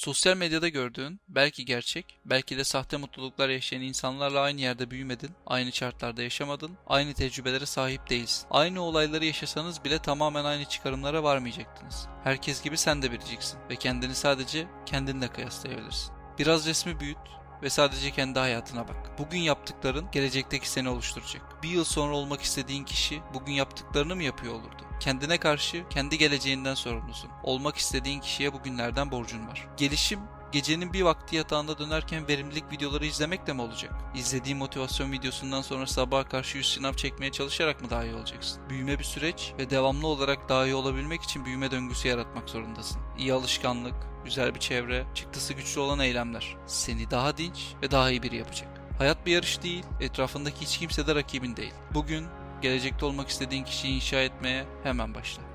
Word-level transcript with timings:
Sosyal 0.00 0.36
medyada 0.36 0.68
gördüğün, 0.68 1.20
belki 1.28 1.64
gerçek, 1.64 2.20
belki 2.24 2.58
de 2.58 2.64
sahte 2.64 2.96
mutluluklar 2.96 3.48
yaşayan 3.48 3.82
insanlarla 3.82 4.40
aynı 4.40 4.60
yerde 4.60 4.90
büyümedin, 4.90 5.30
aynı 5.46 5.72
şartlarda 5.72 6.22
yaşamadın, 6.22 6.78
aynı 6.86 7.14
tecrübelere 7.14 7.66
sahip 7.66 8.10
değilsin. 8.10 8.46
Aynı 8.50 8.82
olayları 8.82 9.24
yaşasanız 9.24 9.84
bile 9.84 9.98
tamamen 9.98 10.44
aynı 10.44 10.64
çıkarımlara 10.64 11.22
varmayacaktınız. 11.22 12.06
Herkes 12.24 12.62
gibi 12.62 12.76
sen 12.78 13.02
de 13.02 13.12
biriciksin 13.12 13.58
ve 13.70 13.76
kendini 13.76 14.14
sadece 14.14 14.66
kendinle 14.86 15.28
kıyaslayabilirsin. 15.28 16.14
Biraz 16.38 16.66
resmi 16.66 17.00
büyüt, 17.00 17.18
ve 17.62 17.70
sadece 17.70 18.10
kendi 18.10 18.38
hayatına 18.38 18.88
bak. 18.88 19.18
Bugün 19.18 19.38
yaptıkların 19.38 20.06
gelecekteki 20.12 20.70
seni 20.70 20.88
oluşturacak. 20.88 21.42
Bir 21.62 21.68
yıl 21.68 21.84
sonra 21.84 22.14
olmak 22.14 22.42
istediğin 22.42 22.84
kişi 22.84 23.22
bugün 23.34 23.52
yaptıklarını 23.52 24.16
mı 24.16 24.22
yapıyor 24.22 24.54
olurdu? 24.54 24.82
Kendine 25.00 25.38
karşı 25.38 25.84
kendi 25.90 26.18
geleceğinden 26.18 26.74
sorumlusun. 26.74 27.30
Olmak 27.42 27.76
istediğin 27.76 28.20
kişiye 28.20 28.52
bugünlerden 28.52 29.10
borcun 29.10 29.48
var. 29.48 29.68
Gelişim 29.76 30.20
Gecenin 30.52 30.92
bir 30.92 31.02
vakti 31.02 31.36
yatağında 31.36 31.78
dönerken 31.78 32.28
verimlilik 32.28 32.72
videoları 32.72 33.06
izlemekle 33.06 33.52
mi 33.52 33.62
olacak? 33.62 33.92
İzlediğin 34.14 34.58
motivasyon 34.58 35.12
videosundan 35.12 35.62
sonra 35.62 35.86
sabaha 35.86 36.28
karşı 36.28 36.58
100 36.58 36.74
sınav 36.74 36.92
çekmeye 36.92 37.32
çalışarak 37.32 37.82
mı 37.82 37.90
daha 37.90 38.04
iyi 38.04 38.14
olacaksın? 38.14 38.62
Büyüme 38.68 38.98
bir 38.98 39.04
süreç 39.04 39.52
ve 39.58 39.70
devamlı 39.70 40.06
olarak 40.06 40.48
daha 40.48 40.66
iyi 40.66 40.74
olabilmek 40.74 41.22
için 41.22 41.44
büyüme 41.44 41.70
döngüsü 41.70 42.08
yaratmak 42.08 42.48
zorundasın. 42.48 43.00
İyi 43.18 43.32
alışkanlık, 43.32 43.94
güzel 44.24 44.54
bir 44.54 44.60
çevre, 44.60 45.06
çıktısı 45.14 45.54
güçlü 45.54 45.80
olan 45.80 45.98
eylemler 45.98 46.56
seni 46.66 47.10
daha 47.10 47.36
dinç 47.36 47.74
ve 47.82 47.90
daha 47.90 48.10
iyi 48.10 48.22
biri 48.22 48.36
yapacak. 48.36 48.68
Hayat 48.98 49.26
bir 49.26 49.32
yarış 49.32 49.62
değil, 49.62 49.84
etrafındaki 50.00 50.60
hiç 50.60 50.78
kimse 50.78 51.06
de 51.06 51.14
rakibin 51.14 51.56
değil. 51.56 51.74
Bugün 51.94 52.26
gelecekte 52.62 53.06
olmak 53.06 53.28
istediğin 53.28 53.64
kişiyi 53.64 53.96
inşa 53.96 54.20
etmeye 54.20 54.64
hemen 54.82 55.14
başla. 55.14 55.49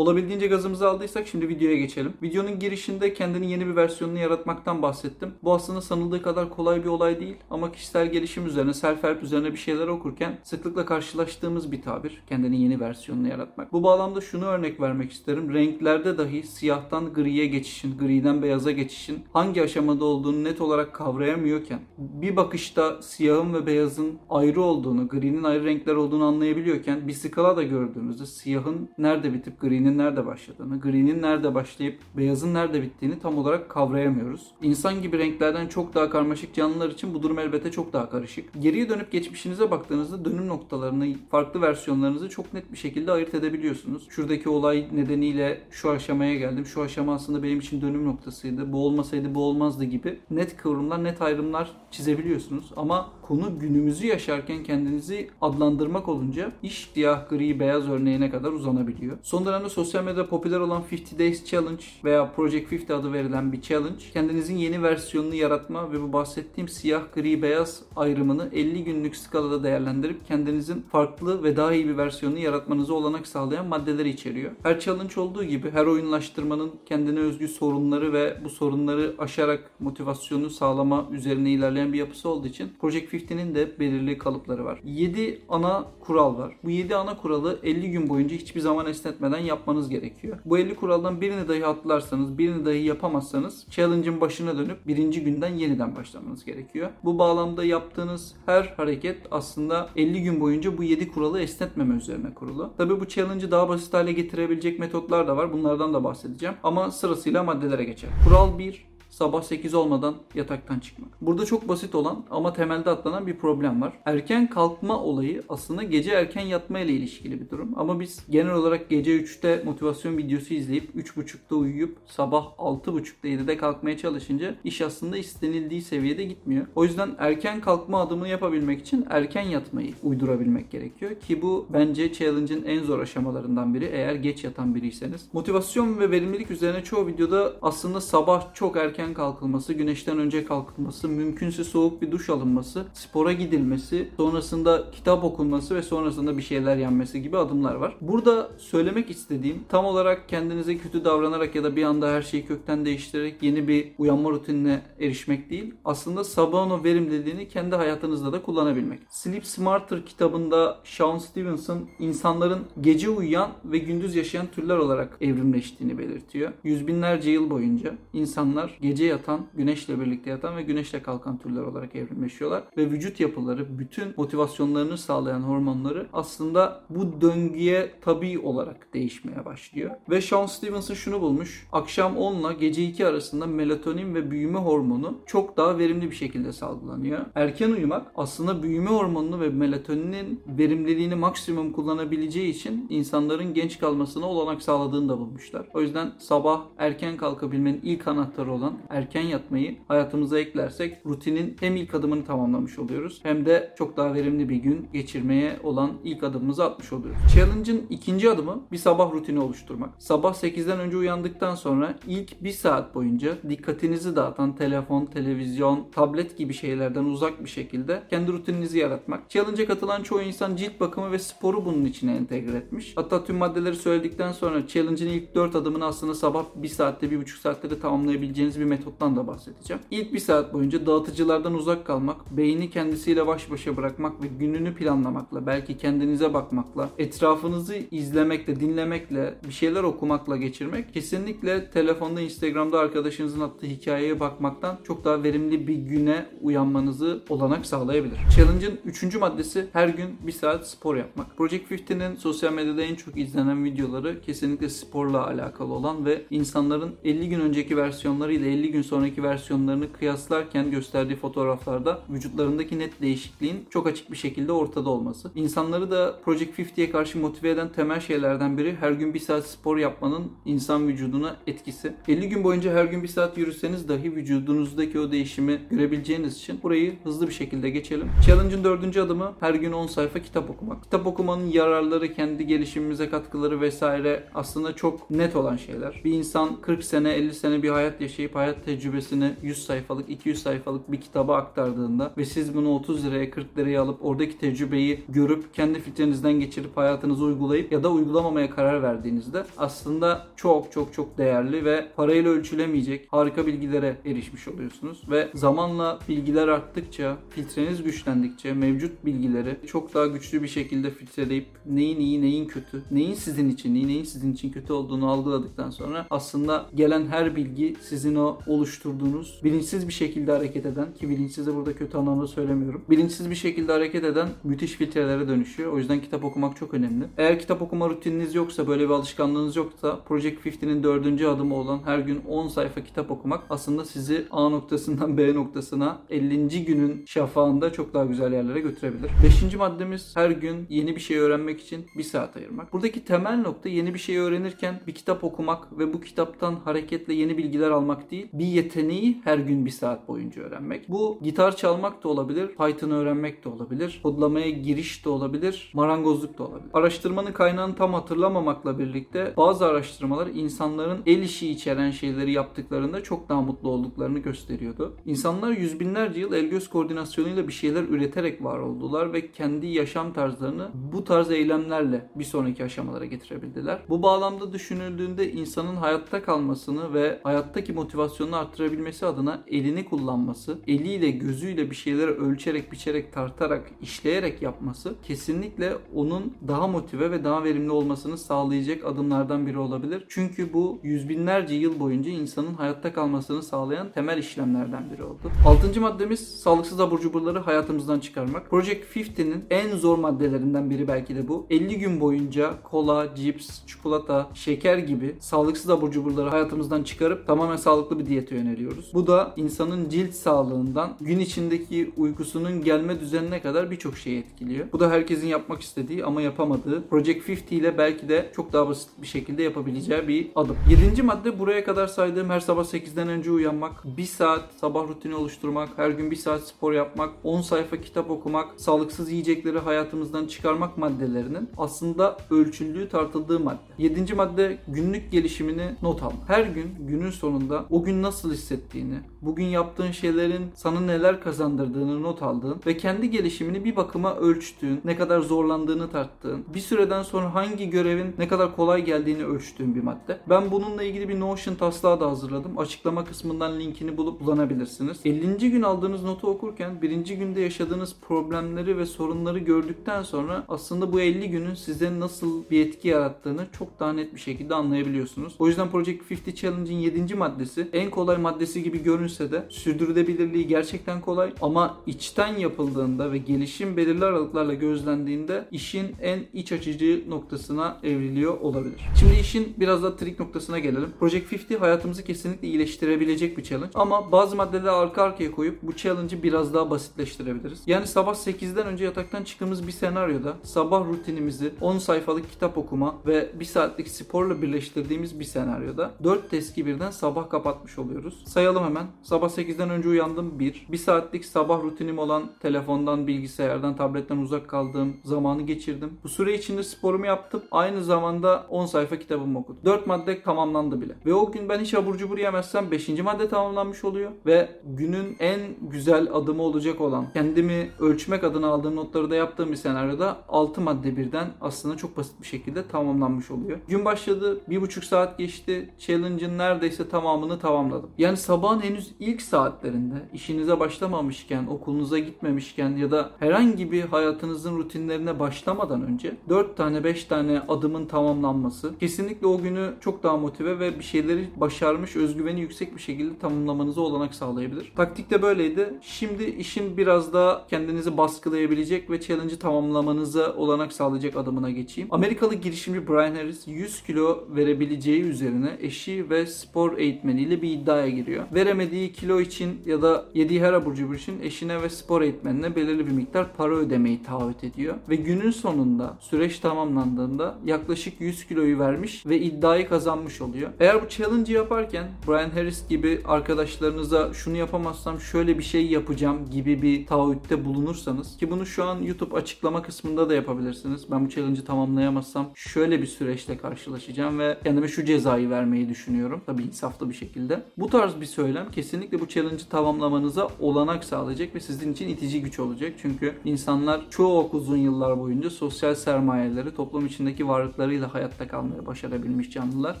Olabildiğince 0.00 0.46
gazımızı 0.46 0.88
aldıysak 0.88 1.26
şimdi 1.26 1.48
videoya 1.48 1.76
geçelim. 1.76 2.12
Videonun 2.22 2.58
girişinde 2.58 3.14
kendinin 3.14 3.46
yeni 3.46 3.66
bir 3.66 3.76
versiyonunu 3.76 4.18
yaratmaktan 4.18 4.82
bahsettim. 4.82 5.34
Bu 5.42 5.54
aslında 5.54 5.80
sanıldığı 5.80 6.22
kadar 6.22 6.50
kolay 6.50 6.84
bir 6.84 6.88
olay 6.88 7.20
değil 7.20 7.36
ama 7.50 7.72
kişisel 7.72 8.12
gelişim 8.12 8.46
üzerine, 8.46 8.70
self-help 8.70 9.22
üzerine 9.22 9.52
bir 9.52 9.56
şeyler 9.56 9.86
okurken 9.86 10.38
sıklıkla 10.42 10.86
karşılaştığımız 10.86 11.72
bir 11.72 11.82
tabir. 11.82 12.22
Kendinin 12.28 12.56
yeni 12.56 12.80
versiyonunu 12.80 13.28
yaratmak. 13.28 13.72
Bu 13.72 13.82
bağlamda 13.82 14.20
şunu 14.20 14.44
örnek 14.44 14.80
vermek 14.80 15.12
isterim. 15.12 15.54
Renklerde 15.54 16.18
dahi 16.18 16.42
siyahtan 16.42 17.12
griye 17.12 17.46
geçişin, 17.46 17.98
griden 17.98 18.42
beyaza 18.42 18.70
geçişin 18.70 19.18
hangi 19.32 19.62
aşamada 19.62 20.04
olduğunu 20.04 20.44
net 20.44 20.60
olarak 20.60 20.94
kavrayamıyorken 20.94 21.80
bir 21.98 22.36
bakışta 22.36 23.02
siyahın 23.02 23.54
ve 23.54 23.66
beyazın 23.66 24.18
ayrı 24.30 24.62
olduğunu, 24.62 25.08
grinin 25.08 25.44
ayrı 25.44 25.64
renkler 25.64 25.94
olduğunu 25.94 26.24
anlayabiliyorken 26.24 27.08
bir 27.08 27.12
skala 27.12 27.56
da 27.56 27.62
gördüğümüzde 27.62 28.26
siyahın 28.26 28.88
nerede 28.98 29.34
bitip 29.34 29.60
grinin 29.60 29.89
green'in 29.90 29.98
nerede 29.98 30.26
başladığını, 30.26 30.80
green'in 30.80 31.22
nerede 31.22 31.54
başlayıp 31.54 31.98
beyazın 32.16 32.54
nerede 32.54 32.82
bittiğini 32.82 33.18
tam 33.18 33.38
olarak 33.38 33.68
kavrayamıyoruz. 33.68 34.46
İnsan 34.62 35.02
gibi 35.02 35.18
renklerden 35.18 35.68
çok 35.68 35.94
daha 35.94 36.10
karmaşık 36.10 36.54
canlılar 36.54 36.90
için 36.90 37.14
bu 37.14 37.22
durum 37.22 37.38
elbette 37.38 37.70
çok 37.70 37.92
daha 37.92 38.10
karışık. 38.10 38.62
Geriye 38.62 38.88
dönüp 38.88 39.12
geçmişinize 39.12 39.70
baktığınızda 39.70 40.24
dönüm 40.24 40.48
noktalarını, 40.48 41.14
farklı 41.30 41.60
versiyonlarınızı 41.60 42.28
çok 42.28 42.54
net 42.54 42.72
bir 42.72 42.76
şekilde 42.76 43.12
ayırt 43.12 43.34
edebiliyorsunuz. 43.34 44.06
Şuradaki 44.10 44.48
olay 44.48 44.88
nedeniyle 44.92 45.60
şu 45.70 45.90
aşamaya 45.90 46.34
geldim. 46.34 46.66
Şu 46.66 46.82
aşama 46.82 47.14
aslında 47.14 47.42
benim 47.42 47.58
için 47.58 47.80
dönüm 47.80 48.04
noktasıydı. 48.04 48.72
Bu 48.72 48.86
olmasaydı 48.86 49.34
bu 49.34 49.44
olmazdı 49.44 49.84
gibi 49.84 50.18
net 50.30 50.56
kıvrımlar, 50.56 51.04
net 51.04 51.22
ayrımlar 51.22 51.70
çizebiliyorsunuz. 51.90 52.64
Ama 52.76 53.08
konu 53.22 53.58
günümüzü 53.58 54.06
yaşarken 54.06 54.62
kendinizi 54.62 55.30
adlandırmak 55.40 56.08
olunca 56.08 56.52
iş 56.62 56.90
siyah, 56.94 57.28
gri, 57.30 57.60
beyaz 57.60 57.88
örneğine 57.88 58.30
kadar 58.30 58.52
uzanabiliyor. 58.52 59.18
Son 59.22 59.46
dönemde 59.46 59.68
sosyal 59.70 60.04
medyada 60.04 60.28
popüler 60.28 60.60
olan 60.60 60.82
50 60.92 61.18
Days 61.18 61.44
Challenge 61.44 61.84
veya 62.04 62.32
Project 62.32 62.72
50 62.72 62.94
adı 62.94 63.12
verilen 63.12 63.52
bir 63.52 63.62
challenge. 63.62 64.04
Kendinizin 64.12 64.56
yeni 64.56 64.82
versiyonunu 64.82 65.34
yaratma 65.34 65.92
ve 65.92 66.02
bu 66.02 66.12
bahsettiğim 66.12 66.68
siyah, 66.68 67.02
gri, 67.14 67.42
beyaz 67.42 67.82
ayrımını 67.96 68.48
50 68.52 68.84
günlük 68.84 69.16
skalada 69.16 69.64
değerlendirip 69.64 70.26
kendinizin 70.26 70.84
farklı 70.92 71.42
ve 71.42 71.56
daha 71.56 71.72
iyi 71.74 71.88
bir 71.88 71.96
versiyonunu 71.96 72.38
yaratmanızı 72.38 72.94
olanak 72.94 73.26
sağlayan 73.26 73.66
maddeleri 73.66 74.08
içeriyor. 74.08 74.52
Her 74.62 74.80
challenge 74.80 75.20
olduğu 75.20 75.44
gibi 75.44 75.70
her 75.70 75.86
oyunlaştırmanın 75.86 76.70
kendine 76.86 77.18
özgü 77.18 77.48
sorunları 77.48 78.12
ve 78.12 78.36
bu 78.44 78.50
sorunları 78.50 79.14
aşarak 79.18 79.70
motivasyonu 79.80 80.50
sağlama 80.50 81.08
üzerine 81.12 81.50
ilerleyen 81.50 81.92
bir 81.92 81.98
yapısı 81.98 82.28
olduğu 82.28 82.46
için 82.46 82.72
Project 82.80 83.14
50'nin 83.14 83.54
de 83.54 83.80
belirli 83.80 84.18
kalıpları 84.18 84.64
var. 84.64 84.80
7 84.84 85.42
ana 85.48 85.84
kural 86.00 86.38
var. 86.38 86.56
Bu 86.64 86.70
7 86.70 86.96
ana 86.96 87.16
kuralı 87.16 87.58
50 87.62 87.90
gün 87.90 88.08
boyunca 88.08 88.36
hiçbir 88.36 88.60
zaman 88.60 88.86
esnetmeden 88.86 89.38
yapmanız 89.60 89.88
gerekiyor. 89.88 90.38
Bu 90.44 90.58
50 90.58 90.74
kuraldan 90.74 91.20
birini 91.20 91.48
dahi 91.48 91.66
atlarsanız, 91.66 92.38
birini 92.38 92.64
dahi 92.64 92.82
yapamazsanız 92.82 93.66
challenge'ın 93.70 94.20
başına 94.20 94.58
dönüp 94.58 94.86
birinci 94.86 95.24
günden 95.24 95.54
yeniden 95.54 95.96
başlamanız 95.96 96.44
gerekiyor. 96.44 96.90
Bu 97.04 97.18
bağlamda 97.18 97.64
yaptığınız 97.64 98.34
her 98.46 98.74
hareket 98.76 99.26
aslında 99.30 99.88
50 99.96 100.22
gün 100.22 100.40
boyunca 100.40 100.78
bu 100.78 100.82
7 100.82 101.12
kuralı 101.12 101.40
esnetmeme 101.40 101.94
üzerine 101.94 102.34
kurulu. 102.34 102.70
Tabi 102.76 103.00
bu 103.00 103.08
challenge'ı 103.08 103.50
daha 103.50 103.68
basit 103.68 103.94
hale 103.94 104.12
getirebilecek 104.12 104.78
metotlar 104.78 105.28
da 105.28 105.36
var. 105.36 105.52
Bunlardan 105.52 105.94
da 105.94 106.04
bahsedeceğim. 106.04 106.54
Ama 106.62 106.90
sırasıyla 106.90 107.42
maddelere 107.42 107.84
geçelim. 107.84 108.14
Kural 108.24 108.58
1 108.58 108.89
sabah 109.20 109.42
8 109.42 109.74
olmadan 109.74 110.14
yataktan 110.34 110.78
çıkmak. 110.78 111.08
Burada 111.20 111.46
çok 111.46 111.68
basit 111.68 111.94
olan 111.94 112.24
ama 112.30 112.52
temelde 112.52 112.90
atlanan 112.90 113.26
bir 113.26 113.36
problem 113.36 113.82
var. 113.82 113.92
Erken 114.04 114.50
kalkma 114.50 115.02
olayı 115.02 115.42
aslında 115.48 115.82
gece 115.82 116.10
erken 116.10 116.46
yatma 116.46 116.78
ile 116.78 116.92
ilişkili 116.92 117.40
bir 117.40 117.50
durum. 117.50 117.72
Ama 117.76 118.00
biz 118.00 118.24
genel 118.30 118.54
olarak 118.54 118.88
gece 118.90 119.20
3'te 119.20 119.62
motivasyon 119.64 120.16
videosu 120.16 120.54
izleyip 120.54 120.94
3.30'da 120.96 121.56
uyuyup 121.56 121.96
sabah 122.06 122.44
6.30'da 122.58 123.28
7'de 123.28 123.56
kalkmaya 123.56 123.98
çalışınca 123.98 124.54
iş 124.64 124.80
aslında 124.80 125.18
istenildiği 125.18 125.82
seviyede 125.82 126.24
gitmiyor. 126.24 126.66
O 126.74 126.84
yüzden 126.84 127.10
erken 127.18 127.60
kalkma 127.60 128.00
adımını 128.00 128.28
yapabilmek 128.28 128.80
için 128.80 129.06
erken 129.10 129.42
yatmayı 129.42 129.92
uydurabilmek 130.02 130.70
gerekiyor 130.70 131.14
ki 131.14 131.42
bu 131.42 131.66
bence 131.72 132.12
challenge'ın 132.12 132.64
en 132.64 132.84
zor 132.84 132.98
aşamalarından 132.98 133.74
biri 133.74 133.84
eğer 133.84 134.14
geç 134.14 134.44
yatan 134.44 134.74
biriyseniz. 134.74 135.28
Motivasyon 135.32 135.98
ve 135.98 136.10
verimlilik 136.10 136.50
üzerine 136.50 136.84
çoğu 136.84 137.06
videoda 137.06 137.52
aslında 137.62 138.00
sabah 138.00 138.54
çok 138.54 138.76
erken 138.76 139.09
erken 139.10 139.14
kalkılması, 139.14 139.72
güneşten 139.72 140.18
önce 140.18 140.44
kalkılması, 140.44 141.08
mümkünse 141.08 141.64
soğuk 141.64 142.02
bir 142.02 142.10
duş 142.10 142.30
alınması, 142.30 142.84
spora 142.94 143.32
gidilmesi, 143.32 144.08
sonrasında 144.16 144.90
kitap 144.92 145.24
okunması 145.24 145.74
ve 145.74 145.82
sonrasında 145.82 146.36
bir 146.36 146.42
şeyler 146.42 146.76
yenmesi 146.76 147.22
gibi 147.22 147.36
adımlar 147.36 147.74
var. 147.74 147.96
Burada 148.00 148.50
söylemek 148.58 149.10
istediğim 149.10 149.64
tam 149.68 149.84
olarak 149.84 150.28
kendinize 150.28 150.78
kötü 150.78 151.04
davranarak 151.04 151.54
ya 151.54 151.64
da 151.64 151.76
bir 151.76 151.84
anda 151.84 152.12
her 152.12 152.22
şeyi 152.22 152.46
kökten 152.46 152.84
değiştirerek 152.84 153.42
yeni 153.42 153.68
bir 153.68 153.92
uyanma 153.98 154.30
rutinine 154.30 154.82
erişmek 155.00 155.50
değil. 155.50 155.74
Aslında 155.84 156.24
sabahın 156.24 156.70
o 156.70 156.84
verimliliğini 156.84 157.48
kendi 157.48 157.76
hayatınızda 157.76 158.32
da 158.32 158.42
kullanabilmek. 158.42 159.00
Sleep 159.08 159.46
Smarter 159.46 160.06
kitabında 160.06 160.78
Sean 160.84 161.18
Stevenson 161.18 161.88
insanların 161.98 162.60
gece 162.80 163.08
uyuyan 163.08 163.50
ve 163.64 163.78
gündüz 163.78 164.14
yaşayan 164.14 164.46
türler 164.46 164.76
olarak 164.76 165.16
evrimleştiğini 165.20 165.98
belirtiyor. 165.98 166.52
Yüz 166.64 166.86
binlerce 166.86 167.30
yıl 167.30 167.50
boyunca 167.50 167.94
insanlar 168.12 168.78
gece 168.82 168.99
gece 169.00 169.10
yatan, 169.10 169.46
güneşle 169.54 170.00
birlikte 170.00 170.30
yatan 170.30 170.56
ve 170.56 170.62
güneşle 170.62 171.02
kalkan 171.02 171.38
türler 171.38 171.62
olarak 171.62 171.96
evrimleşiyorlar. 171.96 172.62
Ve 172.76 172.90
vücut 172.90 173.20
yapıları, 173.20 173.78
bütün 173.78 174.14
motivasyonlarını 174.16 174.98
sağlayan 174.98 175.40
hormonları 175.40 176.06
aslında 176.12 176.84
bu 176.90 177.20
döngüye 177.20 177.90
tabi 178.00 178.38
olarak 178.38 178.94
değişmeye 178.94 179.44
başlıyor. 179.44 179.90
Ve 180.10 180.20
Sean 180.20 180.46
Stevenson 180.46 180.94
şunu 180.94 181.20
bulmuş. 181.20 181.68
Akşam 181.72 182.16
10 182.16 182.34
ile 182.34 182.54
gece 182.60 182.84
2 182.84 183.06
arasında 183.06 183.46
melatonin 183.46 184.14
ve 184.14 184.30
büyüme 184.30 184.58
hormonu 184.58 185.18
çok 185.26 185.56
daha 185.56 185.78
verimli 185.78 186.10
bir 186.10 186.16
şekilde 186.16 186.52
salgılanıyor. 186.52 187.18
Erken 187.34 187.70
uyumak 187.70 188.12
aslında 188.16 188.62
büyüme 188.62 188.90
hormonunu 188.90 189.40
ve 189.40 189.48
melatoninin 189.48 190.42
verimliliğini 190.46 191.14
maksimum 191.14 191.72
kullanabileceği 191.72 192.50
için 192.50 192.86
insanların 192.90 193.54
genç 193.54 193.78
kalmasına 193.78 194.26
olanak 194.26 194.62
sağladığını 194.62 195.08
da 195.08 195.18
bulmuşlar. 195.18 195.66
O 195.74 195.80
yüzden 195.80 196.12
sabah 196.18 196.62
erken 196.78 197.16
kalkabilmenin 197.16 197.80
ilk 197.82 198.08
anahtarı 198.08 198.52
olan 198.52 198.74
erken 198.88 199.22
yatmayı 199.22 199.78
hayatımıza 199.88 200.38
eklersek 200.38 200.96
rutinin 201.06 201.56
hem 201.60 201.76
ilk 201.76 201.94
adımını 201.94 202.24
tamamlamış 202.24 202.78
oluyoruz 202.78 203.20
hem 203.22 203.46
de 203.46 203.74
çok 203.78 203.96
daha 203.96 204.14
verimli 204.14 204.48
bir 204.48 204.56
gün 204.56 204.88
geçirmeye 204.92 205.58
olan 205.62 205.92
ilk 206.04 206.22
adımımızı 206.22 206.64
atmış 206.64 206.92
oluyoruz. 206.92 207.20
Challenge'ın 207.34 207.86
ikinci 207.90 208.30
adımı 208.30 208.62
bir 208.72 208.76
sabah 208.76 209.12
rutini 209.12 209.40
oluşturmak. 209.40 209.90
Sabah 209.98 210.34
8'den 210.34 210.80
önce 210.80 210.96
uyandıktan 210.96 211.54
sonra 211.54 211.94
ilk 212.06 212.44
bir 212.44 212.52
saat 212.52 212.94
boyunca 212.94 213.36
dikkatinizi 213.48 214.16
dağıtan 214.16 214.56
telefon, 214.56 215.06
televizyon, 215.06 215.86
tablet 215.92 216.38
gibi 216.38 216.54
şeylerden 216.54 217.04
uzak 217.04 217.44
bir 217.44 217.50
şekilde 217.50 218.02
kendi 218.10 218.32
rutininizi 218.32 218.78
yaratmak. 218.78 219.30
Challenge'a 219.30 219.66
katılan 219.66 220.02
çoğu 220.02 220.22
insan 220.22 220.56
cilt 220.56 220.80
bakımı 220.80 221.12
ve 221.12 221.18
sporu 221.18 221.64
bunun 221.64 221.84
içine 221.84 222.16
entegre 222.16 222.56
etmiş. 222.56 222.92
Hatta 222.96 223.24
tüm 223.24 223.36
maddeleri 223.36 223.76
söyledikten 223.76 224.32
sonra 224.32 224.66
challenge'ın 224.66 225.10
ilk 225.10 225.34
4 225.34 225.56
adımını 225.56 225.84
aslında 225.84 226.14
sabah 226.14 226.44
1 226.54 226.68
saatte 226.68 227.06
1,5 227.06 227.40
saatte 227.40 227.70
de 227.70 227.80
tamamlayabileceğiniz 227.80 228.60
bir 228.60 228.64
metottan 228.70 229.16
da 229.16 229.26
bahsedeceğim. 229.26 229.82
İlk 229.90 230.12
bir 230.12 230.18
saat 230.18 230.54
boyunca 230.54 230.86
dağıtıcılardan 230.86 231.54
uzak 231.54 231.86
kalmak, 231.86 232.36
beyni 232.36 232.70
kendisiyle 232.70 233.26
baş 233.26 233.50
başa 233.50 233.76
bırakmak 233.76 234.22
ve 234.22 234.26
gününü 234.38 234.74
planlamakla, 234.74 235.46
belki 235.46 235.76
kendinize 235.78 236.34
bakmakla, 236.34 236.88
etrafınızı 236.98 237.76
izlemekle, 237.90 238.60
dinlemekle, 238.60 239.34
bir 239.48 239.52
şeyler 239.52 239.82
okumakla 239.82 240.36
geçirmek 240.36 240.94
kesinlikle 240.94 241.70
telefonda, 241.70 242.20
Instagram'da 242.20 242.78
arkadaşınızın 242.78 243.40
attığı 243.40 243.66
hikayeye 243.66 244.20
bakmaktan 244.20 244.78
çok 244.84 245.04
daha 245.04 245.22
verimli 245.22 245.68
bir 245.68 245.74
güne 245.74 246.26
uyanmanızı 246.42 247.22
olanak 247.28 247.66
sağlayabilir. 247.66 248.18
Challenge'ın 248.36 248.78
üçüncü 248.84 249.18
maddesi 249.18 249.66
her 249.72 249.88
gün 249.88 250.16
bir 250.26 250.32
saat 250.32 250.68
spor 250.68 250.96
yapmak. 250.96 251.36
Project 251.36 251.72
50'nin 251.72 252.16
sosyal 252.16 252.52
medyada 252.52 252.82
en 252.82 252.94
çok 252.94 253.16
izlenen 253.18 253.64
videoları 253.64 254.20
kesinlikle 254.20 254.68
sporla 254.68 255.26
alakalı 255.26 255.72
olan 255.72 256.04
ve 256.04 256.22
insanların 256.30 256.94
50 257.04 257.28
gün 257.28 257.40
önceki 257.40 257.76
versiyonları 257.76 258.32
ile 258.32 258.52
50 258.60 258.72
gün 258.72 258.82
sonraki 258.82 259.22
versiyonlarını 259.22 259.92
kıyaslarken 259.92 260.70
gösterdiği 260.70 261.16
fotoğraflarda 261.16 262.00
vücutlarındaki 262.10 262.78
net 262.78 263.02
değişikliğin 263.02 263.66
çok 263.70 263.86
açık 263.86 264.12
bir 264.12 264.16
şekilde 264.16 264.52
ortada 264.52 264.90
olması. 264.90 265.30
İnsanları 265.34 265.90
da 265.90 266.20
Project 266.24 266.58
50'ye 266.58 266.90
karşı 266.90 267.18
motive 267.18 267.50
eden 267.50 267.72
temel 267.72 268.00
şeylerden 268.00 268.58
biri 268.58 268.76
her 268.80 268.92
gün 268.92 269.14
bir 269.14 269.18
saat 269.18 269.46
spor 269.46 269.76
yapmanın 269.76 270.32
insan 270.44 270.88
vücuduna 270.88 271.36
etkisi. 271.46 271.94
50 272.08 272.28
gün 272.28 272.44
boyunca 272.44 272.74
her 272.74 272.84
gün 272.84 273.02
bir 273.02 273.08
saat 273.08 273.38
yürüseniz 273.38 273.88
dahi 273.88 274.16
vücudunuzdaki 274.16 275.00
o 275.00 275.12
değişimi 275.12 275.60
görebileceğiniz 275.70 276.36
için 276.36 276.60
burayı 276.62 276.94
hızlı 277.04 277.28
bir 277.28 277.32
şekilde 277.32 277.70
geçelim. 277.70 278.08
Challenge'ın 278.26 278.64
dördüncü 278.64 279.00
adımı 279.00 279.32
her 279.40 279.54
gün 279.54 279.72
10 279.72 279.86
sayfa 279.86 280.18
kitap 280.18 280.50
okumak. 280.50 280.82
Kitap 280.82 281.06
okumanın 281.06 281.46
yararları, 281.46 282.14
kendi 282.14 282.46
gelişimimize 282.46 283.08
katkıları 283.08 283.60
vesaire 283.60 284.24
aslında 284.34 284.76
çok 284.76 285.10
net 285.10 285.36
olan 285.36 285.56
şeyler. 285.56 286.00
Bir 286.04 286.12
insan 286.12 286.60
40 286.60 286.84
sene, 286.84 287.12
50 287.12 287.34
sene 287.34 287.62
bir 287.62 287.70
hayat 287.70 288.00
yaşayıp 288.00 288.34
hayat 288.34 288.49
tecrübesini 288.54 289.32
100 289.42 289.66
sayfalık, 289.66 290.10
200 290.10 290.42
sayfalık 290.42 290.92
bir 290.92 291.00
kitaba 291.00 291.36
aktardığında 291.36 292.12
ve 292.18 292.24
siz 292.24 292.54
bunu 292.54 292.74
30 292.74 293.06
liraya, 293.06 293.30
40 293.30 293.58
liraya 293.58 293.82
alıp 293.82 294.04
oradaki 294.04 294.38
tecrübeyi 294.38 295.04
görüp 295.08 295.54
kendi 295.54 295.80
filtrenizden 295.80 296.32
geçirip 296.32 296.76
hayatınızı 296.76 297.24
uygulayıp 297.24 297.72
ya 297.72 297.82
da 297.82 297.90
uygulamamaya 297.90 298.50
karar 298.50 298.82
verdiğinizde 298.82 299.44
aslında 299.58 300.26
çok 300.36 300.72
çok 300.72 300.94
çok 300.94 301.18
değerli 301.18 301.64
ve 301.64 301.88
parayla 301.96 302.30
ölçülemeyecek 302.30 303.08
harika 303.10 303.46
bilgilere 303.46 303.96
erişmiş 304.04 304.48
oluyorsunuz. 304.48 305.02
Ve 305.10 305.28
zamanla 305.34 305.98
bilgiler 306.08 306.48
arttıkça, 306.48 307.16
filtreniz 307.30 307.82
güçlendikçe 307.82 308.52
mevcut 308.52 309.04
bilgileri 309.04 309.56
çok 309.66 309.94
daha 309.94 310.06
güçlü 310.06 310.42
bir 310.42 310.48
şekilde 310.48 310.90
filtreleyip 310.90 311.46
neyin 311.66 312.00
iyi, 312.00 312.22
neyin 312.22 312.46
kötü, 312.46 312.82
neyin 312.90 313.14
sizin 313.14 313.50
için 313.50 313.74
iyi, 313.74 313.88
neyin 313.88 314.04
sizin 314.04 314.32
için 314.32 314.50
kötü 314.50 314.72
olduğunu 314.72 315.10
algıladıktan 315.10 315.70
sonra 315.70 316.06
aslında 316.10 316.66
gelen 316.74 317.06
her 317.06 317.36
bilgi 317.36 317.76
sizin 317.80 318.14
o 318.14 318.38
oluşturduğunuz 318.46 319.40
bilinçsiz 319.44 319.88
bir 319.88 319.92
şekilde 319.92 320.32
hareket 320.32 320.66
eden 320.66 320.94
ki 320.94 321.08
bilinçsize 321.08 321.54
burada 321.54 321.76
kötü 321.76 321.96
anlamda 321.96 322.26
söylemiyorum. 322.26 322.84
Bilinçsiz 322.90 323.30
bir 323.30 323.34
şekilde 323.34 323.72
hareket 323.72 324.04
eden 324.04 324.28
müthiş 324.44 324.72
filtrelere 324.72 325.28
dönüşüyor. 325.28 325.72
O 325.72 325.78
yüzden 325.78 326.00
kitap 326.00 326.24
okumak 326.24 326.56
çok 326.56 326.74
önemli. 326.74 327.04
Eğer 327.18 327.38
kitap 327.38 327.62
okuma 327.62 327.88
rutininiz 327.88 328.34
yoksa, 328.34 328.68
böyle 328.68 328.84
bir 328.84 328.90
alışkanlığınız 328.90 329.56
yoksa 329.56 330.00
Project 330.04 330.46
50'nin 330.46 330.82
dördüncü 330.82 331.26
adımı 331.26 331.54
olan 331.54 331.80
her 331.84 331.98
gün 331.98 332.20
10 332.28 332.48
sayfa 332.48 332.84
kitap 332.84 333.10
okumak 333.10 333.44
aslında 333.50 333.84
sizi 333.84 334.26
A 334.30 334.48
noktasından 334.48 335.18
B 335.18 335.34
noktasına 335.34 335.98
50. 336.10 336.64
günün 336.64 337.04
şafağında 337.06 337.72
çok 337.72 337.94
daha 337.94 338.04
güzel 338.04 338.32
yerlere 338.32 338.60
götürebilir. 338.60 339.10
Beşinci 339.24 339.56
maddemiz 339.56 340.16
her 340.16 340.30
gün 340.30 340.66
yeni 340.68 340.96
bir 340.96 341.00
şey 341.00 341.18
öğrenmek 341.18 341.60
için 341.60 341.86
bir 341.96 342.02
saat 342.02 342.36
ayırmak. 342.36 342.72
Buradaki 342.72 343.04
temel 343.04 343.40
nokta 343.40 343.68
yeni 343.68 343.94
bir 343.94 343.98
şey 343.98 344.16
öğrenirken 344.18 344.80
bir 344.86 344.94
kitap 344.94 345.24
okumak 345.24 345.78
ve 345.78 345.92
bu 345.92 346.00
kitaptan 346.00 346.54
hareketle 346.54 347.14
yeni 347.14 347.38
bilgiler 347.38 347.70
almak 347.70 348.10
değil, 348.10 348.28
bir 348.32 348.46
yeteneği 348.46 349.20
her 349.24 349.38
gün 349.38 349.66
bir 349.66 349.70
saat 349.70 350.08
boyunca 350.08 350.42
öğrenmek. 350.42 350.88
Bu 350.88 351.18
gitar 351.22 351.56
çalmak 351.56 352.04
da 352.04 352.08
olabilir, 352.08 352.48
Python 352.48 352.90
öğrenmek 352.90 353.44
de 353.44 353.48
olabilir, 353.48 354.00
kodlamaya 354.02 354.50
giriş 354.50 355.04
de 355.04 355.08
olabilir, 355.08 355.70
marangozluk 355.74 356.38
da 356.38 356.44
olabilir. 356.44 356.70
Araştırmanın 356.74 357.32
kaynağını 357.32 357.74
tam 357.74 357.94
hatırlamamakla 357.94 358.78
birlikte 358.78 359.34
bazı 359.36 359.66
araştırmalar 359.66 360.26
insanların 360.26 361.02
el 361.06 361.22
işi 361.22 361.50
içeren 361.50 361.90
şeyleri 361.90 362.32
yaptıklarında 362.32 363.02
çok 363.02 363.28
daha 363.28 363.40
mutlu 363.40 363.68
olduklarını 363.68 364.18
gösteriyordu. 364.18 364.96
İnsanlar 365.06 365.50
yüz 365.50 365.80
binlerce 365.80 366.20
yıl 366.20 366.32
el 366.32 366.46
göz 366.46 366.68
koordinasyonuyla 366.68 367.48
bir 367.48 367.52
şeyler 367.52 367.82
üreterek 367.82 368.44
var 368.44 368.58
oldular 368.58 369.12
ve 369.12 369.30
kendi 369.32 369.66
yaşam 369.66 370.12
tarzlarını 370.12 370.70
bu 370.92 371.04
tarz 371.04 371.30
eylemlerle 371.30 372.10
bir 372.14 372.24
sonraki 372.24 372.64
aşamalara 372.64 373.04
getirebildiler. 373.04 373.82
Bu 373.88 374.02
bağlamda 374.02 374.52
düşünüldüğünde 374.52 375.32
insanın 375.32 375.76
hayatta 375.76 376.22
kalmasını 376.22 376.94
ve 376.94 377.20
hayattaki 377.22 377.72
motivasyonunu 378.20 378.36
arttırabilmesi 378.36 379.06
adına 379.06 379.42
elini 379.48 379.84
kullanması, 379.84 380.58
eliyle 380.66 381.10
gözüyle 381.10 381.70
bir 381.70 381.76
şeyleri 381.76 382.10
ölçerek, 382.10 382.72
biçerek, 382.72 383.12
tartarak, 383.12 383.70
işleyerek 383.82 384.42
yapması 384.42 384.94
kesinlikle 385.02 385.72
onun 385.94 386.34
daha 386.48 386.66
motive 386.66 387.10
ve 387.10 387.24
daha 387.24 387.44
verimli 387.44 387.70
olmasını 387.70 388.18
sağlayacak 388.18 388.84
adımlardan 388.84 389.46
biri 389.46 389.58
olabilir. 389.58 390.04
Çünkü 390.08 390.52
bu 390.52 390.80
yüz 390.82 391.08
binlerce 391.08 391.54
yıl 391.54 391.80
boyunca 391.80 392.10
insanın 392.10 392.54
hayatta 392.54 392.92
kalmasını 392.92 393.42
sağlayan 393.42 393.92
temel 393.92 394.18
işlemlerden 394.18 394.90
biri 394.92 395.04
oldu. 395.04 395.30
Altıncı 395.46 395.80
maddemiz 395.80 396.20
sağlıksız 396.20 396.80
abur 396.80 397.00
cuburları 397.00 397.38
hayatımızdan 397.38 398.00
çıkarmak. 398.00 398.50
Project 398.50 398.96
50'nin 398.96 399.44
en 399.50 399.76
zor 399.76 399.98
maddelerinden 399.98 400.70
biri 400.70 400.88
belki 400.88 401.16
de 401.16 401.28
bu. 401.28 401.46
50 401.50 401.78
gün 401.78 402.00
boyunca 402.00 402.62
kola, 402.62 403.14
cips, 403.14 403.66
çikolata, 403.66 404.28
şeker 404.34 404.78
gibi 404.78 405.16
sağlıksız 405.20 405.70
abur 405.70 405.90
cuburları 405.90 406.28
hayatımızdan 406.28 406.82
çıkarıp 406.82 407.26
tamamen 407.26 407.56
sağlıklı 407.56 407.98
bir 407.98 408.09
diyete 408.10 408.36
yöneliyoruz. 408.36 408.90
Bu 408.94 409.06
da 409.06 409.32
insanın 409.36 409.88
cilt 409.88 410.14
sağlığından 410.14 410.96
gün 411.00 411.18
içindeki 411.18 411.92
uykusunun 411.96 412.64
gelme 412.64 413.00
düzenine 413.00 413.42
kadar 413.42 413.70
birçok 413.70 413.96
şeyi 413.98 414.18
etkiliyor. 414.18 414.66
Bu 414.72 414.80
da 414.80 414.90
herkesin 414.90 415.26
yapmak 415.26 415.62
istediği 415.62 416.04
ama 416.04 416.22
yapamadığı 416.22 416.88
Project 416.88 417.28
50 417.28 417.54
ile 417.54 417.78
belki 417.78 418.08
de 418.08 418.32
çok 418.36 418.52
daha 418.52 418.68
basit 418.68 418.88
bir 419.02 419.06
şekilde 419.06 419.42
yapabileceği 419.42 420.08
bir 420.08 420.30
adım. 420.36 420.56
Yedinci 420.70 421.02
madde 421.02 421.38
buraya 421.38 421.64
kadar 421.64 421.86
saydığım 421.86 422.30
her 422.30 422.40
sabah 422.40 422.64
8'den 422.64 423.08
önce 423.08 423.30
uyanmak, 423.30 423.84
bir 423.96 424.04
saat 424.04 424.54
sabah 424.60 424.88
rutini 424.88 425.14
oluşturmak, 425.14 425.68
her 425.76 425.90
gün 425.90 426.10
bir 426.10 426.16
saat 426.16 426.40
spor 426.40 426.72
yapmak, 426.72 427.10
10 427.24 427.40
sayfa 427.40 427.76
kitap 427.76 428.10
okumak, 428.10 428.60
sağlıksız 428.60 429.10
yiyecekleri 429.10 429.58
hayatımızdan 429.58 430.26
çıkarmak 430.26 430.78
maddelerinin 430.78 431.48
aslında 431.58 432.16
ölçüldüğü, 432.30 432.88
tartıldığı 432.88 433.40
madde. 433.40 433.58
Yedinci 433.78 434.14
madde 434.14 434.58
günlük 434.68 435.12
gelişimini 435.12 435.74
not 435.82 436.02
almak. 436.02 436.28
Her 436.28 436.44
gün 436.44 436.74
günün 436.80 437.10
sonunda 437.10 437.64
o 437.70 437.82
gün 437.82 437.99
nasıl 438.02 438.32
hissettiğini, 438.32 439.00
bugün 439.22 439.44
yaptığın 439.44 439.90
şeylerin 439.90 440.50
sana 440.54 440.80
neler 440.80 441.20
kazandırdığını 441.20 442.02
not 442.02 442.22
aldığın 442.22 442.60
ve 442.66 442.76
kendi 442.76 443.10
gelişimini 443.10 443.64
bir 443.64 443.76
bakıma 443.76 444.16
ölçtüğün, 444.16 444.80
ne 444.84 444.96
kadar 444.96 445.20
zorlandığını 445.20 445.90
tarttığın, 445.90 446.44
bir 446.54 446.60
süreden 446.60 447.02
sonra 447.02 447.34
hangi 447.34 447.70
görevin 447.70 448.14
ne 448.18 448.28
kadar 448.28 448.56
kolay 448.56 448.84
geldiğini 448.84 449.24
ölçtüğün 449.24 449.74
bir 449.74 449.82
madde. 449.82 450.18
Ben 450.28 450.50
bununla 450.50 450.82
ilgili 450.82 451.08
bir 451.08 451.20
Notion 451.20 451.54
taslağı 451.54 452.00
da 452.00 452.10
hazırladım. 452.10 452.58
Açıklama 452.58 453.04
kısmından 453.04 453.60
linkini 453.60 453.96
bulup 453.96 454.18
kullanabilirsiniz. 454.18 455.00
50. 455.04 455.50
gün 455.50 455.62
aldığınız 455.62 456.04
notu 456.04 456.28
okurken 456.28 456.82
birinci 456.82 457.16
günde 457.16 457.40
yaşadığınız 457.40 457.96
problemleri 458.08 458.78
ve 458.78 458.86
sorunları 458.86 459.38
gördükten 459.38 460.02
sonra 460.02 460.44
aslında 460.48 460.92
bu 460.92 461.00
50 461.00 461.30
günün 461.30 461.54
size 461.54 462.00
nasıl 462.00 462.50
bir 462.50 462.66
etki 462.66 462.88
yarattığını 462.88 463.46
çok 463.58 463.80
daha 463.80 463.92
net 463.92 464.14
bir 464.14 464.20
şekilde 464.20 464.54
anlayabiliyorsunuz. 464.54 465.34
O 465.38 465.46
yüzden 465.48 465.70
Project 465.70 466.12
50 466.12 466.34
Challenge'in 466.34 466.78
7. 466.78 467.14
maddesi 467.14 467.68
en 467.72 467.90
kolay 467.90 468.16
maddesi 468.16 468.62
gibi 468.62 468.82
görünse 468.82 469.09
de 469.18 469.46
sürdürülebilirliği 469.48 470.46
gerçekten 470.46 471.00
kolay 471.00 471.32
ama 471.40 471.76
içten 471.86 472.36
yapıldığında 472.36 473.12
ve 473.12 473.18
gelişim 473.18 473.76
belirli 473.76 474.04
aralıklarla 474.04 474.54
gözlendiğinde 474.54 475.48
işin 475.50 475.96
en 476.02 476.20
iç 476.32 476.52
açıcı 476.52 477.04
noktasına 477.08 477.76
evriliyor 477.82 478.40
olabilir. 478.40 478.80
Şimdi 479.00 479.14
işin 479.20 479.54
biraz 479.56 479.82
da 479.82 479.96
trik 479.96 480.20
noktasına 480.20 480.58
gelelim. 480.58 480.88
Project 481.00 481.32
50 481.50 481.58
hayatımızı 481.58 482.04
kesinlikle 482.04 482.48
iyileştirebilecek 482.48 483.38
bir 483.38 483.42
challenge 483.42 483.70
ama 483.74 484.12
bazı 484.12 484.36
maddeleri 484.36 484.70
arka 484.70 485.02
arkaya 485.02 485.32
koyup 485.32 485.62
bu 485.62 485.76
challenge'ı 485.76 486.22
biraz 486.22 486.54
daha 486.54 486.70
basitleştirebiliriz. 486.70 487.62
Yani 487.66 487.86
sabah 487.86 488.14
8'den 488.14 488.66
önce 488.66 488.84
yataktan 488.84 489.24
çıktığımız 489.24 489.66
bir 489.66 489.72
senaryoda 489.72 490.34
sabah 490.42 490.88
rutinimizi 490.88 491.52
10 491.60 491.78
sayfalık 491.78 492.30
kitap 492.30 492.58
okuma 492.58 492.94
ve 493.06 493.30
1 493.40 493.44
saatlik 493.44 493.88
sporla 493.88 494.42
birleştirdiğimiz 494.42 495.20
bir 495.20 495.24
senaryoda 495.24 495.90
4 496.04 496.30
testi 496.30 496.66
birden 496.66 496.90
sabah 496.90 497.30
kapatmış 497.30 497.78
oluyoruz. 497.78 498.22
Sayalım 498.26 498.64
hemen. 498.64 498.86
Sabah 499.02 499.28
8'den 499.28 499.70
önce 499.70 499.88
uyandım 499.88 500.38
1. 500.38 500.66
1 500.72 500.76
saatlik 500.76 501.24
sabah 501.24 501.62
rutinim 501.62 501.98
olan 501.98 502.22
telefondan, 502.40 503.06
bilgisayardan, 503.06 503.76
tabletten 503.76 504.16
uzak 504.16 504.48
kaldığım 504.48 504.96
zamanı 505.04 505.42
geçirdim. 505.42 505.98
Bu 506.04 506.08
süre 506.08 506.34
içinde 506.34 506.62
sporumu 506.62 507.06
yaptım. 507.06 507.42
Aynı 507.50 507.84
zamanda 507.84 508.46
10 508.48 508.66
sayfa 508.66 508.98
kitabımı 508.98 509.38
okudum. 509.38 509.60
4 509.64 509.86
madde 509.86 510.22
tamamlandı 510.22 510.80
bile. 510.80 510.94
Ve 511.06 511.14
o 511.14 511.32
gün 511.32 511.48
ben 511.48 511.60
hiç 511.60 511.74
abur 511.74 511.96
cubur 511.98 512.18
yemezsem 512.18 512.70
5. 512.70 512.88
madde 512.88 513.28
tamamlanmış 513.28 513.84
oluyor. 513.84 514.10
Ve 514.26 514.48
günün 514.64 515.16
en 515.20 515.40
güzel 515.60 516.08
adımı 516.12 516.42
olacak 516.42 516.80
olan 516.80 517.06
kendimi 517.12 517.70
ölçmek 517.80 518.24
adına 518.24 518.48
aldığım 518.48 518.76
notları 518.76 519.10
da 519.10 519.16
yaptığım 519.16 519.50
bir 519.50 519.56
senaryoda 519.56 520.16
6 520.28 520.60
madde 520.60 520.96
birden 520.96 521.28
aslında 521.40 521.76
çok 521.76 521.96
basit 521.96 522.22
bir 522.22 522.26
şekilde 522.26 522.68
tamamlanmış 522.68 523.30
oluyor. 523.30 523.58
Gün 523.68 523.84
başladı. 523.84 524.40
1,5 524.48 524.84
saat 524.84 525.18
geçti. 525.18 525.70
Challenge'ın 525.78 526.38
neredeyse 526.38 526.88
tamamını 526.88 527.38
tamamladım. 527.38 527.90
Yani 527.98 528.16
sabahın 528.16 528.60
henüz 528.60 528.89
ilk 529.00 529.22
saatlerinde 529.22 529.94
işinize 530.14 530.60
başlamamışken, 530.60 531.46
okulunuza 531.46 531.98
gitmemişken 531.98 532.76
ya 532.76 532.90
da 532.90 533.10
herhangi 533.18 533.72
bir 533.72 533.82
hayatınızın 533.82 534.58
rutinlerine 534.58 535.18
başlamadan 535.18 535.82
önce 535.82 536.16
4 536.28 536.56
tane 536.56 536.84
5 536.84 537.04
tane 537.04 537.40
adımın 537.48 537.86
tamamlanması 537.86 538.78
kesinlikle 538.78 539.26
o 539.26 539.38
günü 539.42 539.70
çok 539.80 540.02
daha 540.02 540.16
motive 540.16 540.58
ve 540.58 540.78
bir 540.78 540.84
şeyleri 540.84 541.28
başarmış, 541.36 541.96
özgüveni 541.96 542.40
yüksek 542.40 542.76
bir 542.76 542.80
şekilde 542.80 543.18
tamamlamanıza 543.18 543.80
olanak 543.80 544.14
sağlayabilir. 544.14 544.72
Taktik 544.76 545.10
de 545.10 545.22
böyleydi. 545.22 545.74
Şimdi 545.82 546.24
işin 546.24 546.76
biraz 546.76 547.12
daha 547.12 547.46
kendinizi 547.46 547.96
baskılayabilecek 547.96 548.90
ve 548.90 549.00
challenge'ı 549.00 549.38
tamamlamanıza 549.38 550.34
olanak 550.34 550.72
sağlayacak 550.72 551.16
adımına 551.16 551.50
geçeyim. 551.50 551.88
Amerikalı 551.92 552.34
girişimci 552.34 552.88
Brian 552.88 553.14
Harris 553.14 553.48
100 553.48 553.82
kilo 553.82 554.24
verebileceği 554.36 555.02
üzerine 555.02 555.56
eşi 555.60 556.10
ve 556.10 556.26
spor 556.26 556.78
eğitmeniyle 556.78 557.42
bir 557.42 557.50
iddiaya 557.50 557.88
giriyor. 557.88 558.24
Veremediği 558.34 558.79
kilo 558.88 559.20
için 559.20 559.60
ya 559.66 559.82
da 559.82 560.04
yediği 560.14 560.40
her 560.42 560.52
abur 560.52 560.74
cubur 560.74 560.94
için 560.94 561.22
eşine 561.22 561.62
ve 561.62 561.68
spor 561.68 562.02
eğitmenine 562.02 562.56
belirli 562.56 562.86
bir 562.86 562.92
miktar 562.92 563.36
para 563.36 563.54
ödemeyi 563.54 564.02
taahhüt 564.02 564.44
ediyor. 564.44 564.74
Ve 564.88 564.96
günün 564.96 565.30
sonunda 565.30 565.98
süreç 566.00 566.38
tamamlandığında 566.38 567.38
yaklaşık 567.44 568.00
100 568.00 568.26
kiloyu 568.26 568.58
vermiş 568.58 569.06
ve 569.06 569.20
iddiayı 569.20 569.68
kazanmış 569.68 570.20
oluyor. 570.20 570.50
Eğer 570.60 570.82
bu 570.82 570.88
challenge'ı 570.88 571.36
yaparken 571.36 571.88
Brian 572.08 572.30
Harris 572.30 572.68
gibi 572.68 573.00
arkadaşlarınıza 573.04 574.14
şunu 574.14 574.36
yapamazsam 574.36 575.00
şöyle 575.00 575.38
bir 575.38 575.42
şey 575.42 575.66
yapacağım 575.66 576.30
gibi 576.30 576.62
bir 576.62 576.86
taahhütte 576.86 577.44
bulunursanız 577.44 578.16
ki 578.16 578.30
bunu 578.30 578.46
şu 578.46 578.64
an 578.64 578.82
YouTube 578.82 579.16
açıklama 579.16 579.62
kısmında 579.62 580.08
da 580.08 580.14
yapabilirsiniz. 580.14 580.90
Ben 580.90 581.04
bu 581.04 581.08
challenge'ı 581.08 581.44
tamamlayamazsam 581.44 582.30
şöyle 582.34 582.82
bir 582.82 582.86
süreçle 582.86 583.38
karşılaşacağım 583.38 584.18
ve 584.18 584.38
kendime 584.44 584.68
şu 584.68 584.84
cezayı 584.84 585.30
vermeyi 585.30 585.68
düşünüyorum. 585.68 586.20
Tabii 586.26 586.42
insaflı 586.42 586.88
bir 586.88 586.94
şekilde. 586.94 587.42
Bu 587.58 587.68
tarz 587.68 588.00
bir 588.00 588.06
söylem 588.06 588.50
kesinlikle 588.70 589.00
bu 589.00 589.08
challenge'ı 589.08 589.48
tamamlamanıza 589.48 590.28
olanak 590.40 590.84
sağlayacak 590.84 591.34
ve 591.34 591.40
sizin 591.40 591.72
için 591.72 591.88
itici 591.88 592.22
güç 592.22 592.38
olacak. 592.38 592.72
Çünkü 592.82 593.14
insanlar 593.24 593.80
çok 593.90 594.34
uzun 594.34 594.56
yıllar 594.56 595.00
boyunca 595.00 595.30
sosyal 595.30 595.74
sermayeleri 595.74 596.54
toplum 596.54 596.86
içindeki 596.86 597.28
varlıklarıyla 597.28 597.94
hayatta 597.94 598.28
kalmaya 598.28 598.66
başarabilmiş 598.66 599.30
canlılar 599.30 599.80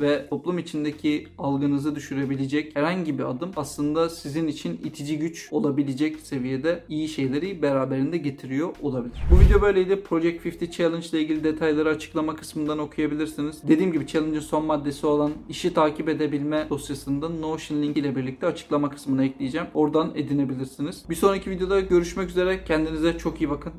ve 0.00 0.28
toplum 0.28 0.58
içindeki 0.58 1.28
algınızı 1.38 1.94
düşürebilecek 1.94 2.76
herhangi 2.76 3.18
bir 3.18 3.24
adım 3.24 3.50
aslında 3.56 4.08
sizin 4.08 4.48
için 4.48 4.80
itici 4.84 5.18
güç 5.18 5.48
olabilecek 5.50 6.20
seviyede 6.20 6.84
iyi 6.88 7.08
şeyleri 7.08 7.62
beraberinde 7.62 8.16
getiriyor 8.16 8.68
olabilir. 8.82 9.18
Bu 9.30 9.40
video 9.40 9.62
böyleydi. 9.62 10.02
Project 10.02 10.46
50 10.46 10.70
Challenge 10.70 11.06
ile 11.06 11.20
ilgili 11.20 11.44
detayları 11.44 11.88
açıklama 11.88 12.36
kısmından 12.36 12.78
okuyabilirsiniz. 12.78 13.62
Dediğim 13.68 13.92
gibi 13.92 14.06
challenge'ın 14.06 14.40
son 14.40 14.64
maddesi 14.64 15.06
olan 15.06 15.32
işi 15.48 15.74
takip 15.74 16.08
edebilme 16.08 16.66
dosyasında 16.70 17.28
Notion 17.28 17.82
link 17.82 17.96
ile 17.96 18.16
birlikte 18.16 18.46
açıklama 18.80 18.90
kısmına 18.90 19.24
ekleyeceğim. 19.24 19.66
Oradan 19.74 20.12
edinebilirsiniz. 20.14 21.04
Bir 21.10 21.14
sonraki 21.14 21.50
videoda 21.50 21.80
görüşmek 21.80 22.28
üzere. 22.30 22.64
Kendinize 22.64 23.18
çok 23.18 23.40
iyi 23.40 23.50
bakın. 23.50 23.72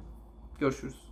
Görüşürüz. 0.60 1.11